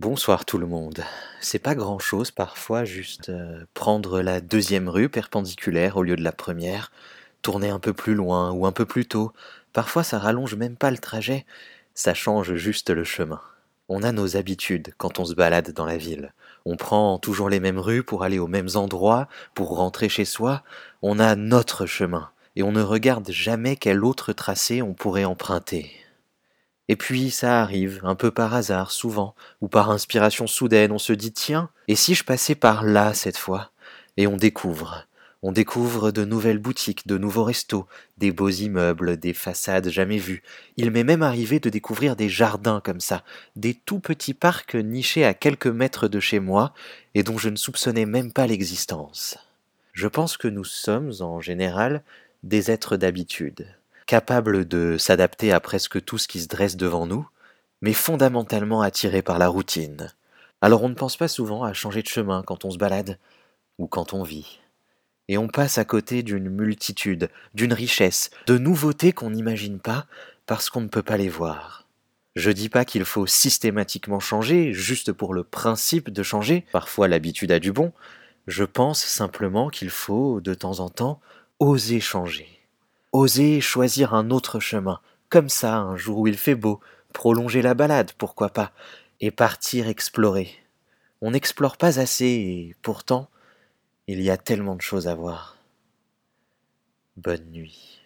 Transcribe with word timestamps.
Bonsoir 0.00 0.44
tout 0.44 0.58
le 0.58 0.66
monde. 0.68 1.02
C'est 1.40 1.58
pas 1.58 1.74
grand 1.74 1.98
chose 1.98 2.30
parfois, 2.30 2.84
juste 2.84 3.30
euh, 3.30 3.64
prendre 3.74 4.22
la 4.22 4.40
deuxième 4.40 4.88
rue 4.88 5.08
perpendiculaire 5.08 5.96
au 5.96 6.04
lieu 6.04 6.14
de 6.14 6.22
la 6.22 6.30
première, 6.30 6.92
tourner 7.42 7.70
un 7.70 7.80
peu 7.80 7.92
plus 7.92 8.14
loin 8.14 8.52
ou 8.52 8.64
un 8.64 8.70
peu 8.70 8.86
plus 8.86 9.06
tôt. 9.06 9.32
Parfois 9.72 10.04
ça 10.04 10.20
rallonge 10.20 10.54
même 10.54 10.76
pas 10.76 10.92
le 10.92 10.98
trajet, 10.98 11.46
ça 11.94 12.14
change 12.14 12.54
juste 12.54 12.90
le 12.90 13.02
chemin. 13.02 13.40
On 13.88 14.04
a 14.04 14.12
nos 14.12 14.36
habitudes 14.36 14.94
quand 14.98 15.18
on 15.18 15.24
se 15.24 15.34
balade 15.34 15.72
dans 15.72 15.86
la 15.86 15.96
ville. 15.96 16.32
On 16.64 16.76
prend 16.76 17.18
toujours 17.18 17.48
les 17.48 17.58
mêmes 17.58 17.80
rues 17.80 18.04
pour 18.04 18.22
aller 18.22 18.38
aux 18.38 18.46
mêmes 18.46 18.70
endroits, 18.76 19.26
pour 19.56 19.76
rentrer 19.76 20.08
chez 20.08 20.24
soi. 20.24 20.62
On 21.02 21.18
a 21.18 21.34
notre 21.34 21.86
chemin 21.86 22.30
et 22.54 22.62
on 22.62 22.70
ne 22.70 22.82
regarde 22.82 23.32
jamais 23.32 23.74
quel 23.74 24.04
autre 24.04 24.32
tracé 24.32 24.80
on 24.80 24.94
pourrait 24.94 25.24
emprunter. 25.24 25.90
Et 26.88 26.96
puis 26.96 27.30
ça 27.30 27.60
arrive, 27.60 28.00
un 28.02 28.14
peu 28.14 28.30
par 28.30 28.54
hasard, 28.54 28.90
souvent, 28.90 29.34
ou 29.60 29.68
par 29.68 29.90
inspiration 29.90 30.46
soudaine, 30.46 30.92
on 30.92 30.98
se 30.98 31.12
dit 31.12 31.32
tiens, 31.32 31.68
et 31.86 31.96
si 31.96 32.14
je 32.14 32.24
passais 32.24 32.54
par 32.54 32.82
là 32.82 33.12
cette 33.14 33.36
fois? 33.36 33.70
Et 34.16 34.26
on 34.26 34.36
découvre. 34.36 35.04
On 35.42 35.52
découvre 35.52 36.10
de 36.10 36.24
nouvelles 36.24 36.58
boutiques, 36.58 37.06
de 37.06 37.16
nouveaux 37.16 37.44
restos, 37.44 37.86
des 38.16 38.32
beaux 38.32 38.48
immeubles, 38.48 39.18
des 39.18 39.34
façades 39.34 39.88
jamais 39.88 40.18
vues. 40.18 40.42
Il 40.76 40.90
m'est 40.90 41.04
même 41.04 41.22
arrivé 41.22 41.60
de 41.60 41.70
découvrir 41.70 42.16
des 42.16 42.28
jardins 42.28 42.80
comme 42.82 42.98
ça, 42.98 43.22
des 43.54 43.74
tout 43.74 44.00
petits 44.00 44.34
parcs 44.34 44.74
nichés 44.74 45.24
à 45.24 45.34
quelques 45.34 45.68
mètres 45.68 46.08
de 46.08 46.18
chez 46.18 46.40
moi 46.40 46.72
et 47.14 47.22
dont 47.22 47.38
je 47.38 47.50
ne 47.50 47.56
soupçonnais 47.56 48.06
même 48.06 48.32
pas 48.32 48.48
l'existence. 48.48 49.38
Je 49.92 50.08
pense 50.08 50.36
que 50.36 50.48
nous 50.48 50.64
sommes, 50.64 51.12
en 51.20 51.40
général, 51.40 52.02
des 52.42 52.72
êtres 52.72 52.96
d'habitude 52.96 53.77
capable 54.08 54.66
de 54.66 54.96
s'adapter 54.98 55.52
à 55.52 55.60
presque 55.60 56.02
tout 56.02 56.16
ce 56.16 56.28
qui 56.28 56.40
se 56.40 56.48
dresse 56.48 56.76
devant 56.76 57.06
nous, 57.06 57.28
mais 57.82 57.92
fondamentalement 57.92 58.80
attiré 58.80 59.20
par 59.20 59.38
la 59.38 59.48
routine. 59.48 60.12
Alors 60.62 60.82
on 60.82 60.88
ne 60.88 60.94
pense 60.94 61.18
pas 61.18 61.28
souvent 61.28 61.62
à 61.62 61.74
changer 61.74 62.02
de 62.02 62.08
chemin 62.08 62.42
quand 62.42 62.64
on 62.64 62.70
se 62.70 62.78
balade 62.78 63.18
ou 63.78 63.86
quand 63.86 64.14
on 64.14 64.22
vit. 64.22 64.60
Et 65.28 65.36
on 65.36 65.46
passe 65.46 65.76
à 65.76 65.84
côté 65.84 66.22
d'une 66.22 66.48
multitude, 66.48 67.28
d'une 67.52 67.74
richesse, 67.74 68.30
de 68.46 68.56
nouveautés 68.56 69.12
qu'on 69.12 69.28
n'imagine 69.28 69.78
pas 69.78 70.06
parce 70.46 70.70
qu'on 70.70 70.80
ne 70.80 70.88
peut 70.88 71.02
pas 71.02 71.18
les 71.18 71.28
voir. 71.28 71.86
Je 72.34 72.50
dis 72.50 72.70
pas 72.70 72.86
qu'il 72.86 73.04
faut 73.04 73.26
systématiquement 73.26 74.20
changer, 74.20 74.72
juste 74.72 75.12
pour 75.12 75.34
le 75.34 75.44
principe 75.44 76.08
de 76.08 76.22
changer, 76.22 76.64
parfois 76.72 77.08
l'habitude 77.08 77.52
a 77.52 77.58
du 77.58 77.72
bon, 77.72 77.92
je 78.46 78.64
pense 78.64 79.04
simplement 79.04 79.68
qu'il 79.68 79.90
faut, 79.90 80.40
de 80.40 80.54
temps 80.54 80.80
en 80.80 80.88
temps, 80.88 81.20
oser 81.58 82.00
changer. 82.00 82.57
Oser 83.12 83.60
choisir 83.60 84.14
un 84.14 84.30
autre 84.30 84.60
chemin, 84.60 85.00
comme 85.30 85.48
ça, 85.48 85.76
un 85.76 85.96
jour 85.96 86.18
où 86.18 86.26
il 86.26 86.36
fait 86.36 86.54
beau, 86.54 86.80
prolonger 87.12 87.62
la 87.62 87.74
balade, 87.74 88.12
pourquoi 88.18 88.50
pas, 88.50 88.72
et 89.20 89.30
partir 89.30 89.88
explorer. 89.88 90.50
On 91.20 91.30
n'explore 91.30 91.76
pas 91.76 91.98
assez, 92.00 92.26
et 92.26 92.76
pourtant, 92.82 93.28
il 94.06 94.20
y 94.20 94.30
a 94.30 94.36
tellement 94.36 94.76
de 94.76 94.82
choses 94.82 95.08
à 95.08 95.14
voir. 95.14 95.56
Bonne 97.16 97.50
nuit. 97.50 98.00